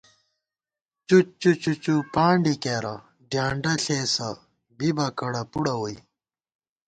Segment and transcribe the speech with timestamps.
[1.07, 2.95] چُچّو چُچّوپانڈی کېرہ،
[3.29, 4.29] ڈیانڈہ ݪېسہ،
[4.77, 5.97] بِبہ کڑہ پُڑہ ووئی